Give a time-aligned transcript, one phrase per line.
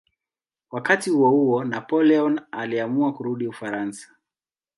[0.71, 4.09] Wakati huohuo Napoleon aliamua kurudi Ufaransa.